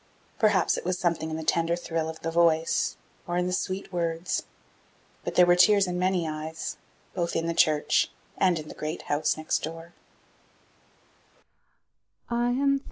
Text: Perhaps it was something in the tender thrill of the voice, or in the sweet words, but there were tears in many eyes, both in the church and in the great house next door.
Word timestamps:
Perhaps 0.39 0.77
it 0.79 0.83
was 0.83 0.97
something 0.97 1.29
in 1.29 1.37
the 1.37 1.43
tender 1.43 1.75
thrill 1.75 2.09
of 2.09 2.19
the 2.21 2.31
voice, 2.31 2.97
or 3.27 3.37
in 3.37 3.45
the 3.45 3.53
sweet 3.53 3.93
words, 3.93 4.41
but 5.23 5.35
there 5.35 5.45
were 5.45 5.55
tears 5.55 5.85
in 5.85 5.99
many 5.99 6.27
eyes, 6.27 6.77
both 7.13 7.35
in 7.35 7.45
the 7.45 7.53
church 7.53 8.09
and 8.35 8.57
in 8.57 8.67
the 8.67 8.73
great 8.73 9.03
house 9.03 9.37
next 9.37 9.59
door. 9.61 9.93